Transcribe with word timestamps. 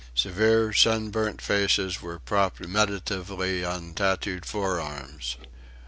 Severe, 0.15 0.73
sunburnt 0.73 1.43
faces 1.43 2.01
were 2.01 2.17
propped 2.17 2.67
meditatively 2.67 3.63
on 3.63 3.93
tattooed 3.93 4.47
forearms. 4.47 5.37